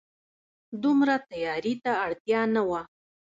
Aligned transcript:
دومره 0.83 1.15
تياري 1.29 1.73
ته 1.83 1.91
اړتيا 2.05 2.41
نه 2.53 2.61
وه 2.69 2.81